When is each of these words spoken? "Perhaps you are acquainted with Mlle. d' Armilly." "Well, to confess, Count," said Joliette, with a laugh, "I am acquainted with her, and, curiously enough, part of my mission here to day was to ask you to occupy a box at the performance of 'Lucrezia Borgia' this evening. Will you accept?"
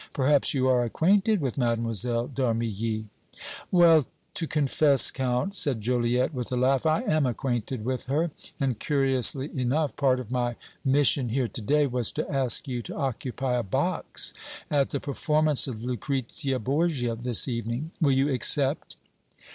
"Perhaps 0.13 0.55
you 0.55 0.67
are 0.67 0.83
acquainted 0.83 1.41
with 1.41 1.59
Mlle. 1.59 1.75
d' 1.75 2.39
Armilly." 2.39 3.05
"Well, 3.69 4.07
to 4.33 4.47
confess, 4.47 5.11
Count," 5.11 5.53
said 5.53 5.79
Joliette, 5.79 6.33
with 6.33 6.51
a 6.51 6.55
laugh, 6.55 6.87
"I 6.87 7.01
am 7.03 7.27
acquainted 7.27 7.85
with 7.85 8.05
her, 8.07 8.31
and, 8.59 8.79
curiously 8.79 9.51
enough, 9.55 9.95
part 9.95 10.19
of 10.19 10.31
my 10.31 10.55
mission 10.83 11.29
here 11.29 11.47
to 11.49 11.61
day 11.61 11.85
was 11.85 12.11
to 12.13 12.27
ask 12.31 12.67
you 12.67 12.81
to 12.81 12.95
occupy 12.95 13.53
a 13.59 13.61
box 13.61 14.33
at 14.71 14.89
the 14.89 14.99
performance 14.99 15.67
of 15.67 15.83
'Lucrezia 15.83 16.57
Borgia' 16.57 17.13
this 17.15 17.47
evening. 17.47 17.91
Will 18.01 18.11
you 18.11 18.27
accept?" 18.33 18.95